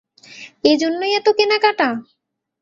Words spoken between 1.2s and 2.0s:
কেনাকাটা?